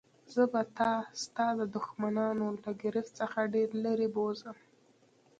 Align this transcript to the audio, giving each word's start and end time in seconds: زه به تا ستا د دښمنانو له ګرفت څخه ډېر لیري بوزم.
زه 0.33 0.43
به 0.51 0.61
تا 0.77 0.91
ستا 1.23 1.47
د 1.59 1.61
دښمنانو 1.75 2.45
له 2.63 2.71
ګرفت 2.81 3.11
څخه 3.19 3.39
ډېر 3.53 3.69
لیري 3.83 4.07
بوزم. 4.15 4.57